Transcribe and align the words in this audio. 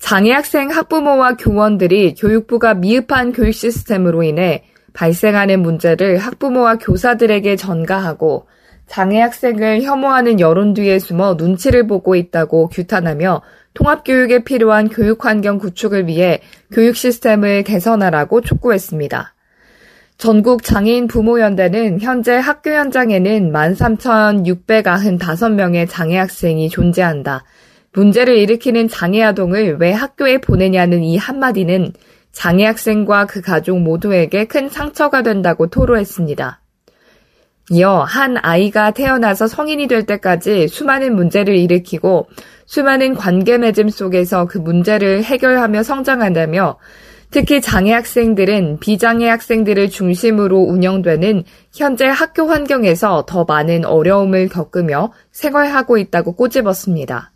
장애학생 0.00 0.70
학부모와 0.70 1.36
교원들이 1.36 2.14
교육부가 2.14 2.74
미흡한 2.74 3.32
교육 3.32 3.52
시스템으로 3.52 4.24
인해 4.24 4.64
발생하는 4.92 5.62
문제를 5.62 6.18
학부모와 6.18 6.78
교사들에게 6.78 7.54
전가하고 7.54 8.48
장애학생을 8.88 9.82
혐오하는 9.82 10.40
여론 10.40 10.74
뒤에 10.74 10.98
숨어 10.98 11.34
눈치를 11.34 11.86
보고 11.86 12.16
있다고 12.16 12.66
규탄하며 12.68 13.42
통합교육에 13.74 14.42
필요한 14.42 14.88
교육환경 14.88 15.58
구축을 15.58 16.08
위해 16.08 16.40
교육 16.72 16.96
시스템을 16.96 17.62
개선하라고 17.62 18.40
촉구했습니다. 18.40 19.34
전국 20.18 20.64
장애인 20.64 21.06
부모연대는 21.06 22.00
현재 22.00 22.34
학교 22.34 22.72
현장에는 22.72 23.52
13,695명의 23.52 25.86
장애 25.88 26.18
학생이 26.18 26.68
존재한다. 26.68 27.44
문제를 27.92 28.38
일으키는 28.38 28.88
장애 28.88 29.22
아동을 29.22 29.78
왜 29.80 29.92
학교에 29.92 30.38
보내냐는 30.38 31.02
이 31.02 31.16
한마디는 31.16 31.92
장애 32.32 32.64
학생과 32.64 33.26
그 33.26 33.40
가족 33.40 33.80
모두에게 33.80 34.44
큰 34.44 34.68
상처가 34.68 35.22
된다고 35.22 35.66
토로했습니다. 35.66 36.60
이어 37.72 38.00
한 38.00 38.36
아이가 38.36 38.90
태어나서 38.90 39.46
성인이 39.46 39.86
될 39.86 40.04
때까지 40.04 40.68
수많은 40.68 41.14
문제를 41.14 41.56
일으키고 41.56 42.28
수많은 42.66 43.14
관계 43.14 43.58
맺음 43.58 43.88
속에서 43.90 44.46
그 44.46 44.58
문제를 44.58 45.22
해결하며 45.22 45.82
성장한다며 45.82 46.78
특히 47.30 47.60
장애 47.60 47.92
학생들은 47.92 48.80
비장애 48.80 49.28
학생들을 49.28 49.90
중심으로 49.90 50.58
운영되는 50.58 51.44
현재 51.72 52.06
학교 52.06 52.48
환경에서 52.48 53.24
더 53.26 53.44
많은 53.44 53.84
어려움을 53.84 54.48
겪으며 54.48 55.12
생활하고 55.30 55.96
있다고 55.98 56.34
꼬집었습니다. 56.34 57.30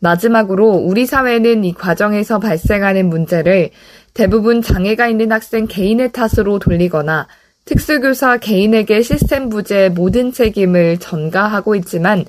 마지막으로 0.00 0.70
우리 0.72 1.06
사회는 1.06 1.64
이 1.64 1.72
과정에서 1.72 2.38
발생하는 2.38 3.08
문제를 3.08 3.70
대부분 4.14 4.62
장애가 4.62 5.08
있는 5.08 5.32
학생 5.32 5.66
개인의 5.66 6.12
탓으로 6.12 6.58
돌리거나 6.58 7.26
특수교사 7.64 8.36
개인에게 8.36 9.02
시스템 9.02 9.48
부재의 9.48 9.90
모든 9.90 10.32
책임을 10.32 10.98
전가하고 10.98 11.74
있지만 11.76 12.24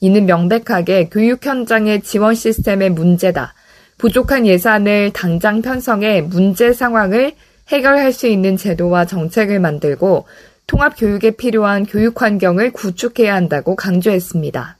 이는 0.00 0.26
명백하게 0.26 1.08
교육 1.10 1.46
현장의 1.46 2.02
지원 2.02 2.34
시스템의 2.34 2.90
문제다. 2.90 3.54
부족한 3.98 4.46
예산을 4.46 5.12
당장 5.14 5.62
편성해 5.62 6.22
문제 6.22 6.72
상황을 6.72 7.32
해결할 7.68 8.12
수 8.12 8.26
있는 8.26 8.56
제도와 8.56 9.06
정책을 9.06 9.60
만들고 9.60 10.26
통합 10.66 10.94
교육에 10.98 11.30
필요한 11.32 11.86
교육 11.86 12.20
환경을 12.20 12.72
구축해야 12.72 13.34
한다고 13.34 13.76
강조했습니다. 13.76 14.76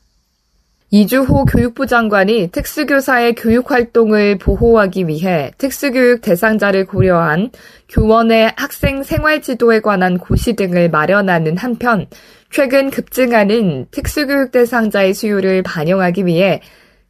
이주호 0.94 1.46
교육부 1.46 1.86
장관이 1.86 2.50
특수교사의 2.52 3.34
교육 3.36 3.70
활동을 3.70 4.36
보호하기 4.36 5.08
위해 5.08 5.50
특수교육 5.56 6.20
대상자를 6.20 6.84
고려한 6.84 7.50
교원의 7.88 8.52
학생 8.58 9.02
생활 9.02 9.40
지도에 9.40 9.80
관한 9.80 10.18
고시 10.18 10.52
등을 10.52 10.90
마련하는 10.90 11.56
한편 11.56 12.08
최근 12.50 12.90
급증하는 12.90 13.86
특수교육 13.90 14.52
대상자의 14.52 15.14
수요를 15.14 15.62
반영하기 15.62 16.26
위해 16.26 16.60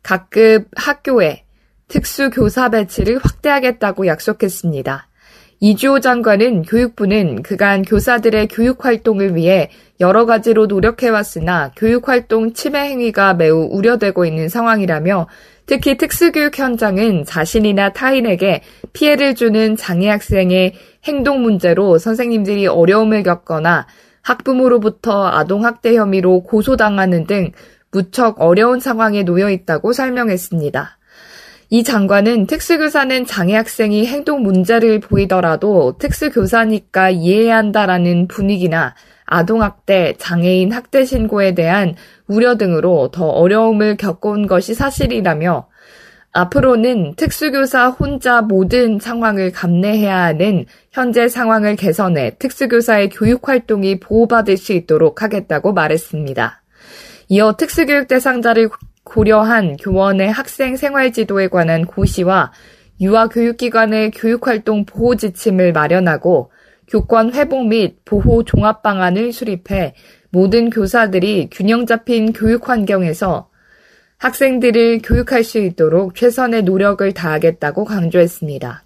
각급 0.05 0.69
학교에 0.77 1.43
특수교사 1.89 2.69
배치를 2.69 3.19
확대하겠다고 3.19 4.07
약속했습니다. 4.07 5.09
이주호 5.65 6.01
장관은 6.01 6.63
교육부는 6.63 7.45
그간 7.45 7.83
교사들의 7.83 8.49
교육 8.49 8.85
활동을 8.85 9.37
위해 9.37 9.71
여러 10.01 10.27
가지로 10.27 10.67
노력해왔으나 10.67 11.71
교육 11.77 12.09
활동 12.09 12.53
침해 12.53 12.81
행위가 12.81 13.35
매우 13.35 13.69
우려되고 13.71 14.25
있는 14.25 14.49
상황이라며 14.49 15.29
특히 15.67 15.97
특수교육 15.97 16.59
현장은 16.59 17.25
자신이나 17.25 17.93
타인에게 17.93 18.63
피해를 18.93 19.37
주는 19.37 19.77
장애 19.77 20.09
학생의 20.09 20.75
행동 21.05 21.43
문제로 21.43 21.97
선생님들이 21.97 22.67
어려움을 22.67 23.23
겪거나 23.23 23.87
학부모로부터 24.23 25.29
아동학대 25.29 25.95
혐의로 25.95 26.43
고소당하는 26.43 27.29
등 27.29 27.53
무척 27.93 28.41
어려운 28.41 28.81
상황에 28.81 29.23
놓여 29.23 29.49
있다고 29.49 29.93
설명했습니다. 29.93 30.99
이 31.75 31.83
장관은 31.85 32.49
특수교사는 32.49 33.25
장애 33.25 33.57
학생이 33.57 34.05
행동 34.05 34.43
문제를 34.43 35.01
보이더라도 35.01 35.97
특수교사니까 35.97 37.09
이해해야 37.09 37.57
한다라는 37.57 38.29
분위기나 38.29 38.95
아동학대, 39.25 40.17
장애인 40.19 40.71
학대 40.71 41.07
신고에 41.07 41.55
대한 41.55 41.95
우려 42.27 42.59
등으로 42.59 43.09
더 43.11 43.27
어려움을 43.27 43.97
겪어온 43.97 44.49
것이 44.49 44.75
사실이라며 44.75 45.67
앞으로는 46.33 47.15
특수교사 47.17 47.89
혼자 47.89 48.43
모든 48.43 48.99
상황을 48.99 49.51
감내해야 49.51 50.25
하는 50.25 50.67
현재 50.91 51.27
상황을 51.27 51.77
개선해 51.77 52.37
특수교사의 52.39 53.09
교육 53.09 53.49
활동이 53.49 53.99
보호받을 53.99 54.59
수 54.59 54.75
있도록 54.75 55.23
하겠다고 55.23 55.73
말했습니다. 55.73 56.63
이어 57.29 57.57
특수교육 57.57 58.09
대상자를 58.09 58.69
고려한 59.05 59.77
교원의 59.77 60.31
학생 60.31 60.77
생활 60.77 61.13
지도에 61.13 61.49
관한 61.49 61.85
고시와 61.85 62.53
유아 63.01 63.29
교육기관의 63.29 64.13
교육활동 64.13 64.85
보호 64.85 65.17
지침을 65.17 65.73
마련하고 65.73 66.51
교권 66.89 67.33
회복 67.35 67.67
및 67.67 68.05
보호 68.05 68.45
종합 68.45 68.83
방안을 68.83 69.33
수립해 69.33 69.95
모든 70.31 70.71
교사들이 70.71 71.49
균형 71.51 71.87
잡힌 71.87 72.33
교육 72.33 72.69
환경에서 72.69 73.49
학생들을 74.19 75.01
교육할 75.03 75.43
수 75.43 75.59
있도록 75.59 76.15
최선의 76.15 76.63
노력을 76.63 77.11
다하겠다고 77.13 77.85
강조했습니다. 77.85 78.85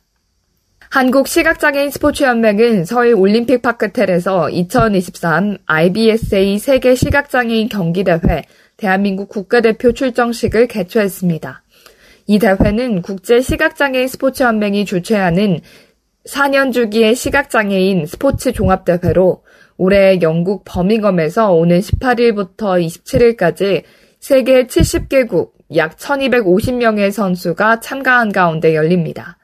한국시각장애인 0.90 1.90
스포츠연맹은 1.90 2.84
서울 2.84 3.14
올림픽 3.14 3.60
파크텔에서 3.60 4.48
2023 4.50 5.58
IBSA 5.66 6.58
세계 6.58 6.94
시각장애인 6.94 7.68
경기대회 7.68 8.44
대한민국 8.76 9.28
국가대표 9.28 9.92
출정식을 9.92 10.66
개최했습니다. 10.66 11.62
이 12.26 12.38
대회는 12.38 13.02
국제 13.02 13.40
시각장애인 13.40 14.08
스포츠 14.08 14.42
연맹이 14.42 14.84
주최하는 14.84 15.60
4년 16.28 16.72
주기의 16.72 17.14
시각장애인 17.14 18.06
스포츠 18.06 18.52
종합대회로 18.52 19.44
올해 19.76 20.18
영국 20.22 20.64
버밍엄에서 20.64 21.52
오는 21.52 21.78
18일부터 21.80 22.84
27일까지 22.84 23.84
세계 24.18 24.66
70개국 24.66 25.52
약 25.76 25.96
1250명의 25.96 27.12
선수가 27.12 27.80
참가한 27.80 28.32
가운데 28.32 28.74
열립니다. 28.74 29.38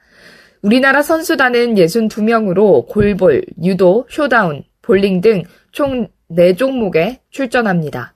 우리나라 0.61 1.01
선수단은 1.01 1.75
62명으로 1.75 2.87
골볼, 2.87 3.43
유도, 3.63 4.05
쇼다운, 4.09 4.63
볼링 4.81 5.21
등 5.21 5.43
총 5.73 6.07
4종목에 6.31 7.19
출전합니다. 7.31 8.13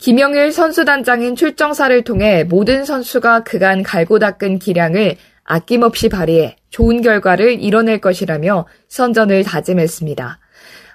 김영일 0.00 0.50
선수단장은 0.50 1.36
출정사를 1.36 2.04
통해 2.04 2.42
모든 2.44 2.86
선수가 2.86 3.44
그간 3.44 3.82
갈고 3.82 4.18
닦은 4.18 4.58
기량을 4.58 5.16
아낌없이 5.44 6.08
발휘해 6.08 6.56
좋은 6.70 7.02
결과를 7.02 7.62
이뤄낼 7.62 8.00
것이라며 8.00 8.66
선전을 8.88 9.44
다짐했습니다. 9.44 10.38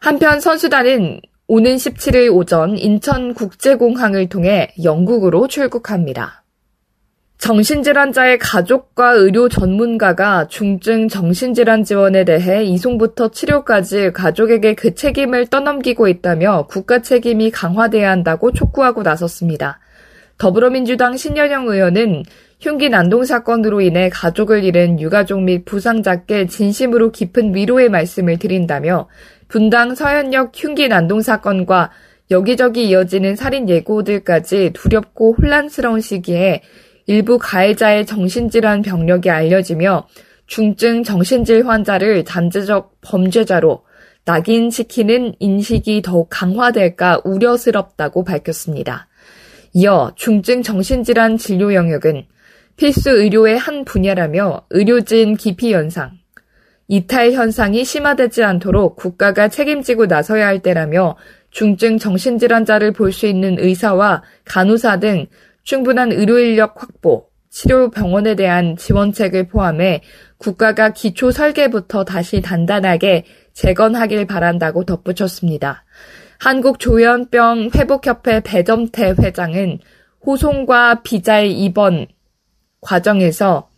한편 0.01 0.39
선수단은 0.39 1.21
오는 1.47 1.75
17일 1.75 2.33
오전 2.33 2.79
인천국제공항을 2.79 4.27
통해 4.27 4.73
영국으로 4.83 5.47
출국합니다. 5.47 6.44
정신질환자의 7.45 8.39
가족과 8.39 9.11
의료 9.11 9.47
전문가가 9.47 10.47
중증 10.47 11.07
정신질환 11.07 11.83
지원에 11.83 12.23
대해 12.23 12.63
이송부터 12.63 13.29
치료까지 13.29 14.13
가족에게 14.13 14.73
그 14.73 14.95
책임을 14.95 15.45
떠넘기고 15.45 16.07
있다며 16.07 16.65
국가 16.67 17.03
책임이 17.03 17.51
강화돼야 17.51 18.09
한다고 18.09 18.51
촉구하고 18.51 19.03
나섰습니다. 19.03 19.79
더불어민주당 20.39 21.17
신여영 21.17 21.67
의원은 21.67 22.23
흉기 22.61 22.89
난동 22.89 23.25
사건으로 23.25 23.81
인해 23.81 24.09
가족을 24.09 24.63
잃은 24.63 24.99
유가족 24.99 25.43
및 25.43 25.65
부상자께 25.65 26.47
진심으로 26.47 27.11
깊은 27.11 27.53
위로의 27.53 27.89
말씀을 27.89 28.39
드린다며 28.39 29.07
분당 29.49 29.93
서현역 29.93 30.51
흉기 30.55 30.87
난동 30.87 31.21
사건과 31.21 31.91
여기저기 32.31 32.89
이어지는 32.89 33.35
살인 33.35 33.69
예고들까지 33.69 34.71
두렵고 34.73 35.35
혼란스러운 35.37 36.01
시기에 36.01 36.63
일부 37.07 37.37
가해자의 37.37 38.05
정신질환 38.05 38.81
병력이 38.81 39.29
알려지며 39.29 40.07
중증 40.47 41.03
정신질 41.03 41.67
환자를 41.67 42.25
잠재적 42.25 42.97
범죄자로 43.01 43.83
낙인시키는 44.25 45.35
인식이 45.39 46.01
더욱 46.01 46.27
강화될까 46.31 47.21
우려스럽다고 47.23 48.23
밝혔습니다. 48.23 49.07
이어 49.73 50.11
중증 50.15 50.63
정신질환 50.63 51.37
진료 51.37 51.73
영역은 51.73 52.25
필수 52.75 53.11
의료의 53.11 53.57
한 53.57 53.85
분야라며 53.85 54.65
의료진 54.71 55.35
기피 55.35 55.73
현상, 55.73 56.11
이탈 56.87 57.31
현상이 57.31 57.83
심화되지 57.85 58.43
않도록 58.43 58.95
국가가 58.95 59.47
책임지고 59.47 60.07
나서야 60.07 60.45
할 60.45 60.59
때라며 60.59 61.17
중증 61.51 61.97
정신질환자를 61.97 62.91
볼 62.91 63.11
수 63.11 63.27
있는 63.27 63.57
의사와 63.59 64.23
간호사 64.43 64.99
등 64.99 65.27
충분한 65.65 66.11
의료 66.11 66.37
인력 66.37 66.81
확보, 66.81 67.27
치료 67.49 67.89
병원에 67.89 68.35
대한 68.35 68.77
지원책을 68.77 69.47
포함해 69.47 70.01
국가가 70.37 70.93
기초 70.93 71.31
설계부터 71.31 72.05
다시 72.05 72.41
단단하게 72.41 73.25
재건하길 73.53 74.27
바란다고 74.27 74.85
덧붙였습니다. 74.85 75.83
한국조현병 76.39 77.71
회복협회 77.73 78.41
배점태 78.41 79.15
회장은 79.19 79.79
호송과 80.25 81.01
비자의 81.01 81.53
입원 81.53 82.07
과정에서 82.81 83.69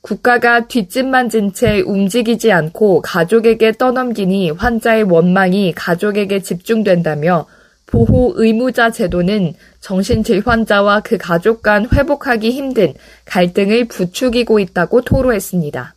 국가가 0.00 0.66
뒷짐만 0.66 1.28
진 1.28 1.52
채 1.52 1.80
움직이지 1.82 2.50
않고 2.50 3.02
가족에게 3.02 3.72
떠넘기니 3.72 4.50
환자의 4.50 5.04
원망이 5.04 5.72
가족에게 5.76 6.40
집중된다며 6.40 7.46
보호 7.90 8.34
의무자 8.36 8.90
제도는 8.90 9.54
정신질 9.80 10.42
환자와 10.46 11.00
그 11.00 11.18
가족 11.18 11.62
간 11.62 11.88
회복하기 11.92 12.50
힘든 12.50 12.94
갈등을 13.24 13.88
부추기고 13.88 14.60
있다고 14.60 15.02
토로했습니다. 15.02 15.94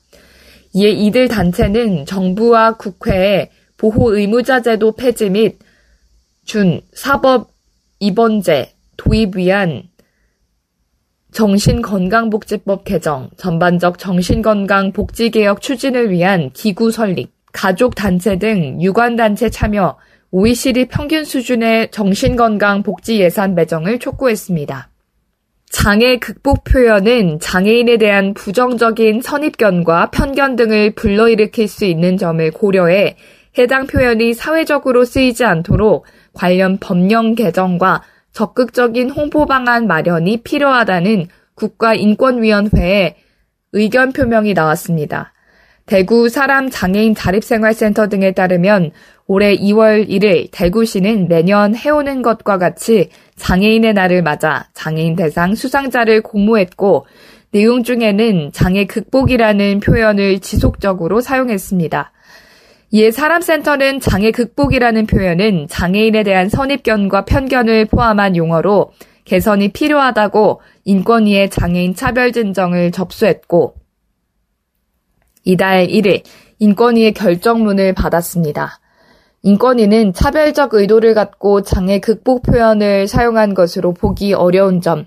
이에 0.74 0.90
이들 0.90 1.28
단체는 1.28 2.06
정부와 2.08 2.78
국회에 2.78 3.52
보호 3.78 4.16
의무자 4.16 4.62
제도 4.62 4.94
폐지 4.94 5.30
및 5.30 5.60
준 6.46 6.82
사법 6.94 7.52
입원제 8.00 8.74
도입 8.98 9.36
위한 9.38 9.84
정신건강복지법 11.32 12.86
개정, 12.86 13.30
전반적 13.38 13.98
정신건강복지개혁 13.98 15.62
추진을 15.62 16.12
위한 16.12 16.52
기구 16.54 16.92
설립, 16.92 17.32
가족단체 17.52 18.38
등 18.38 18.80
유관단체 18.82 19.50
참여, 19.50 19.98
OECD 20.36 20.86
평균 20.86 21.26
수준의 21.26 21.92
정신건강복지 21.92 23.20
예산 23.20 23.54
배정을 23.54 24.00
촉구했습니다. 24.00 24.90
장애 25.70 26.18
극복 26.18 26.64
표현은 26.64 27.40
장애인에 27.40 27.98
대한 27.98 28.34
부정적인 28.34 29.22
선입견과 29.22 30.10
편견 30.10 30.56
등을 30.56 30.96
불러일으킬 30.96 31.68
수 31.68 31.86
있는 31.86 32.18
점을 32.18 32.50
고려해 32.50 33.16
해당 33.60 33.86
표현이 33.86 34.34
사회적으로 34.34 35.06
쓰이지 35.06 35.46
않도록 35.46 36.08
관련 36.34 36.80
법령 36.80 37.36
개정과 37.36 38.02
적극적인 38.32 39.12
홍보 39.12 39.46
방안 39.46 39.86
마련이 39.86 40.42
필요하다는 40.42 41.28
국가인권위원회의 41.54 43.18
의견 43.74 44.12
표명이 44.12 44.56
나왔습니다. 44.56 45.33
대구 45.86 46.30
사람 46.30 46.70
장애인 46.70 47.14
자립생활센터 47.14 48.08
등에 48.08 48.32
따르면 48.32 48.92
올해 49.28 49.56
2월 49.56 50.08
1일 50.08 50.48
대구시는 50.52 51.28
매년 51.28 51.76
해오는 51.76 52.22
것과 52.22 52.58
같이 52.58 53.10
장애인의 53.36 53.94
날을 53.94 54.22
맞아 54.22 54.70
장애인 54.74 55.16
대상 55.16 55.56
수상자를 55.56 56.22
공모했고 56.22 57.06
내용 57.52 57.84
중에는 57.84 58.52
장애 58.54 58.86
극복이라는 58.86 59.82
표현을 59.82 60.40
지속적으로 60.40 61.22
사용했습니다. 61.22 62.12
이에 62.92 63.12
사람센터는 63.12 64.00
장애 64.00 64.32
극복이라는 64.32 65.06
표현은 65.06 65.68
장애인에 65.68 66.24
대한 66.24 66.48
선입견과 66.50 67.26
편견을 67.26 67.86
포함한 67.86 68.36
용어로 68.36 68.92
개선이 69.26 69.70
필요하다고 69.70 70.62
인권위의 70.86 71.50
장애인 71.50 71.96
차별 71.96 72.32
진정을 72.32 72.92
접수했고 72.92 73.83
이달 75.44 75.88
1일 75.88 76.24
인권위의 76.60 77.14
결정문을 77.14 77.94
받았습니다. 77.94 78.80
인권위는 79.42 80.14
차별적 80.14 80.74
의도를 80.74 81.14
갖고 81.14 81.62
장애 81.62 82.00
극복 82.00 82.44
표현을 82.44 83.08
사용한 83.08 83.54
것으로 83.54 83.94
보기 83.94 84.34
어려운 84.34 84.80
점, 84.80 85.06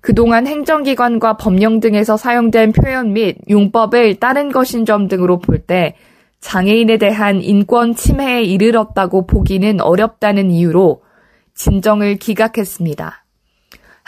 그동안 0.00 0.46
행정기관과 0.46 1.36
법령 1.36 1.80
등에서 1.80 2.16
사용된 2.16 2.72
표현 2.72 3.12
및 3.12 3.36
용법을 3.48 4.16
다른 4.16 4.50
것인 4.50 4.84
점 4.84 5.06
등으로 5.08 5.38
볼 5.38 5.66
때 5.66 5.96
장애인에 6.40 6.98
대한 6.98 7.42
인권 7.42 7.94
침해에 7.94 8.42
이르렀다고 8.42 9.26
보기는 9.26 9.80
어렵다는 9.80 10.50
이유로 10.50 11.02
진정을 11.54 12.16
기각했습니다. 12.16 13.24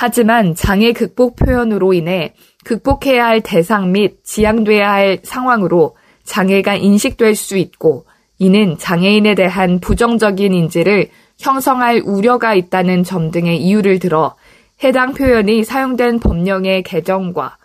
하지만 0.02 0.54
장애 0.54 0.94
극복 0.94 1.36
표현으로 1.36 1.92
인해 1.92 2.32
극복해야 2.64 3.26
할 3.26 3.42
대상 3.42 3.92
및 3.92 4.24
지양돼야 4.24 4.90
할 4.90 5.18
상황으로 5.22 5.94
장애가 6.24 6.76
인식될 6.76 7.34
수 7.34 7.58
있고 7.58 8.06
이는 8.38 8.78
장애인에 8.78 9.34
대한 9.34 9.78
부정적인 9.78 10.54
인지를 10.54 11.10
형성할 11.38 12.00
우려가 12.02 12.54
있다는 12.54 13.04
점 13.04 13.30
등의 13.30 13.58
이유를 13.58 13.98
들어 13.98 14.36
해당 14.82 15.12
표현이 15.12 15.64
사용된 15.64 16.20
법령의 16.20 16.82
개정과 16.82 17.58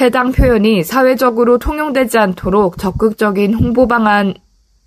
해당 0.00 0.32
표현이 0.32 0.84
사회적으로 0.84 1.58
통용되지 1.58 2.16
않도록 2.16 2.78
적극적인 2.78 3.52
홍보 3.52 3.86
방안 3.86 4.32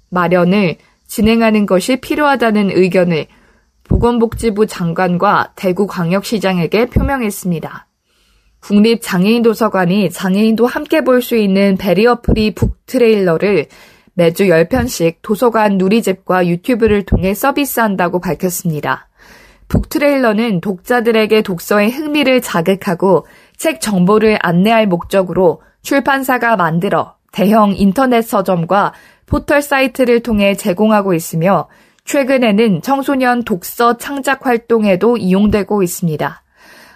마련을 0.09 0.77
진행하는 1.05 1.67
것이 1.67 1.97
필요하다는 1.97 2.71
의견을 2.71 3.27
보건복지부 3.89 4.68
장관과 4.68 5.51
대구광역시장에게 5.56 6.86
표명했습니다. 6.86 7.88
국립장애인도서관이 8.62 10.09
장애인도 10.12 10.68
함께 10.68 11.01
볼 11.03 11.21
수 11.21 11.36
있는 11.36 11.75
베리어프리 11.77 12.56
북트레일러를 12.56 13.68
매주 14.13 14.45
10편씩 14.45 15.18
도서관 15.21 15.77
누리집과 15.77 16.47
유튜브를 16.47 17.03
통해 17.03 17.33
서비스한다고 17.33 18.19
밝혔습니다. 18.19 19.07
북트레일러는 19.68 20.62
독자들에게 20.62 21.42
독서의 21.42 21.92
흥미를 21.92 22.42
자극하고 22.42 23.25
책 23.56 23.81
정보를 23.81 24.38
안내할 24.42 24.88
목적으로 24.88 25.62
출판사가 25.81 26.56
만들어 26.57 27.15
대형 27.31 27.74
인터넷 27.75 28.21
서점과 28.24 28.94
포털 29.25 29.62
사이트를 29.62 30.21
통해 30.21 30.56
제공하고 30.56 31.13
있으며 31.13 31.68
최근에는 32.09 32.81
청소년 32.81 33.44
독서 33.44 33.97
창작 33.97 34.47
활동에도 34.47 35.16
이용되고 35.16 35.83
있습니다. 35.83 36.44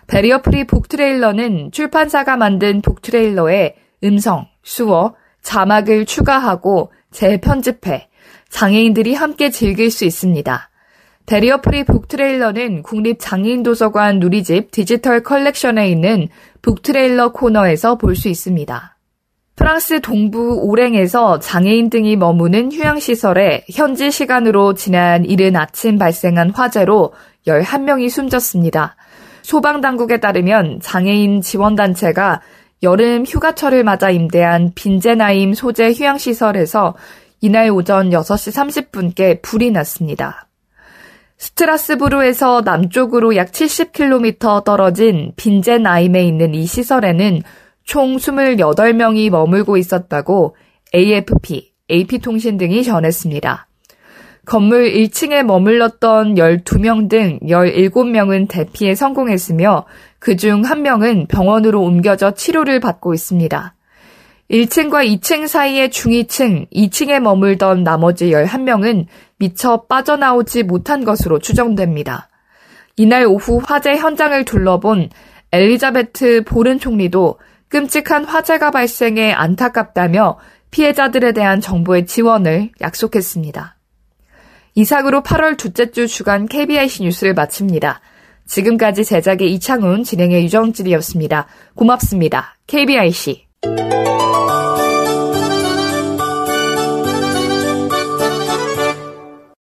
barrier 0.07 0.41
free 0.41 0.65
book 0.65 0.93
trailer는 0.93 1.69
출판사가 1.71 2.35
만든 2.35 2.81
book 2.81 3.13
trailer에 3.13 3.75
음성, 4.03 4.47
수어, 4.63 5.13
자막을 5.43 6.07
추가하고 6.07 6.91
재편집해 7.11 8.09
장애인들이 8.49 9.13
함께 9.13 9.51
즐길 9.51 9.91
수 9.91 10.03
있습니다. 10.03 10.71
barrier 11.27 11.61
free 11.61 11.83
book 11.83 12.09
trailer는 12.09 12.81
국립장애인도서관 12.81 14.17
누리집 14.17 14.71
디지털 14.71 15.21
컬렉션에 15.21 15.89
있는 15.89 16.27
북트레일러 16.63 17.33
코너에서 17.33 17.99
볼 17.99 18.15
수 18.15 18.29
있습니다. 18.29 18.92
프랑스 19.55 20.01
동부 20.01 20.61
오랭에서 20.63 21.37
장애인 21.39 21.91
등이 21.91 22.15
머무는 22.15 22.71
휴양시설에 22.71 23.65
현지 23.71 24.09
시간으로 24.09 24.73
지난 24.73 25.25
이른 25.25 25.55
아침 25.55 25.99
발생한 25.99 26.49
화재로 26.49 27.13
11명이 27.45 28.09
숨졌습니다. 28.09 28.95
소방당국에 29.43 30.19
따르면 30.19 30.79
장애인 30.81 31.41
지원단체가 31.41 32.41
여름 32.81 33.25
휴가철을 33.25 33.83
맞아 33.83 34.09
임대한 34.09 34.71
빈제나임 34.73 35.53
소재 35.53 35.91
휴양시설에서 35.91 36.95
이날 37.41 37.69
오전 37.69 38.09
6시 38.09 38.87
30분께 38.89 39.41
불이 39.43 39.69
났습니다. 39.71 40.47
스트라스부르에서 41.37 42.61
남쪽으로 42.61 43.35
약 43.35 43.51
70km 43.51 44.63
떨어진 44.63 45.33
빈젠아임에 45.35 46.23
있는 46.23 46.55
이 46.55 46.65
시설에는 46.65 47.43
총 47.83 48.15
28명이 48.17 49.29
머물고 49.29 49.77
있었다고 49.77 50.55
AFP, 50.95 51.71
AP통신 51.89 52.57
등이 52.57 52.83
전했습니다. 52.83 53.67
건물 54.45 54.91
1층에 54.91 55.43
머물렀던 55.43 56.35
12명 56.35 57.09
등 57.09 57.39
17명은 57.43 58.47
대피에 58.49 58.93
성공했으며 58.93 59.85
그중 60.19 60.63
1명은 60.63 61.27
병원으로 61.29 61.81
옮겨져 61.81 62.31
치료를 62.31 62.79
받고 62.79 63.13
있습니다. 63.13 63.75
1층과 64.51 65.19
2층 65.21 65.47
사이의 65.47 65.89
중위층, 65.91 66.65
2층에 66.73 67.19
머물던 67.21 67.83
나머지 67.83 68.31
11명은 68.31 69.05
미처 69.37 69.83
빠져나오지 69.83 70.63
못한 70.63 71.05
것으로 71.05 71.39
추정됩니다. 71.39 72.27
이날 72.97 73.25
오후 73.25 73.61
화재 73.63 73.95
현장을 73.95 74.43
둘러본 74.45 75.09
엘리자베트 75.51 76.43
보른 76.45 76.79
총리도 76.79 77.39
끔찍한 77.73 78.25
화재가 78.25 78.69
발생해 78.69 79.31
안타깝다며 79.31 80.37
피해자들에 80.69 81.31
대한 81.31 81.59
정부의 81.59 82.05
지원을 82.05 82.69
약속했습니다. 82.79 83.77
이상으로 84.75 85.23
8월 85.23 85.57
둘째 85.57 85.89
주 85.89 86.07
주간 86.07 86.47
KBIC 86.47 87.01
뉴스를 87.01 87.33
마칩니다. 87.33 87.99
지금까지 88.45 89.03
제작의 89.03 89.51
이창훈, 89.53 90.03
진행의 90.03 90.43
유정진이었습니다. 90.43 91.47
고맙습니다. 91.73 92.55
KBIC. 92.67 93.47